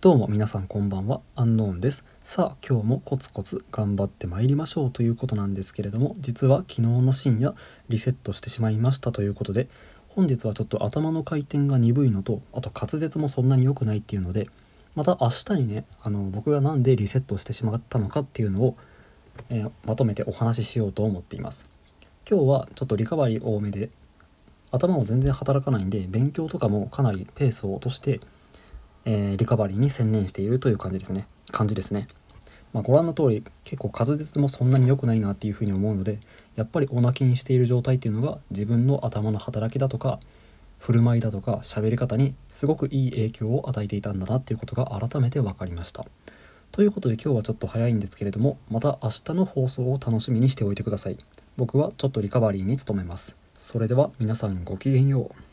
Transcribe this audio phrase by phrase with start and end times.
[0.00, 2.04] どうも皆さんこんばんは、アンノーンです。
[2.22, 7.56] さあ、今日もコツコツ頑張ってまいりましょうということなんですけれども、実は昨日の深夜
[7.88, 9.66] リセットしてしまいましたということで、
[10.10, 14.48] 本日はちょっと頭の回転が鈍いのと、あと滑舌もそんなに良くないっていうので、
[14.94, 18.76] また明日にね、あの僕が何でリセットしてしまったのかっていうのを、
[19.50, 21.68] えーまとめてお話ししようと思っています。
[22.30, 23.90] 今日はちょっとリカバリー多めで、
[24.70, 28.20] 頭も全然働かないんで、勉強とかもかなりペースを落として、
[29.10, 31.26] えーリカバリーに専念しているという感じですね。
[31.50, 32.08] 感じですね、
[32.74, 36.20] まあ、ご覧の通り結構滑舌もそんなに良くないなっていうふうに思うので
[36.56, 40.20] やっぱりお泣きにしている状態っていうのが自分の頭の働きだとか
[40.78, 46.04] 振る舞いだとか喋り方にすごくいい影響を与えていたんだなっていうことが改めて分かりました。
[46.70, 51.18] ということで今日はちょっと早いんですけれどもまた明日の放送を楽しみにしておいてください。
[51.56, 53.34] 僕はちょっとリカバリーに努めます。
[53.56, 55.47] それでは皆さんごきげんよう。